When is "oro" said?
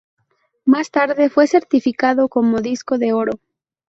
3.13-3.33